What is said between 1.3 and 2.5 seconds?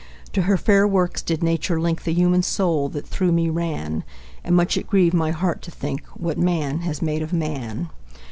Nature link The human